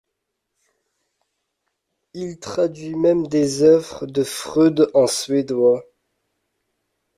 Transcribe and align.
Il 2.15 2.39
traduit 2.39 2.95
même 2.95 3.27
des 3.27 3.61
œuvres 3.61 4.07
de 4.07 4.23
Freud 4.23 4.89
en 4.95 5.05
suédois. 5.05 5.85